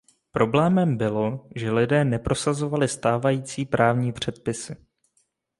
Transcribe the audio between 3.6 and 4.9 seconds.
právní předpisy.